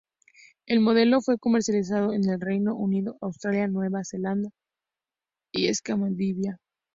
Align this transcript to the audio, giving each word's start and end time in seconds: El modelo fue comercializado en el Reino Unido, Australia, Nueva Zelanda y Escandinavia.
El 0.65 0.79
modelo 0.79 1.21
fue 1.21 1.37
comercializado 1.37 2.11
en 2.13 2.27
el 2.27 2.41
Reino 2.41 2.73
Unido, 2.75 3.19
Australia, 3.21 3.67
Nueva 3.67 4.03
Zelanda 4.03 4.49
y 5.53 5.67
Escandinavia. 5.67 6.57